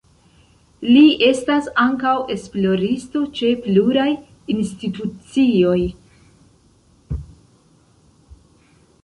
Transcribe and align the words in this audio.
Li 0.85 1.01
estas 1.25 1.67
ankaŭ 1.83 2.13
esploristo 2.35 3.21
ĉe 3.41 3.51
pluraj 3.67 4.07
institucioj. 4.55 5.77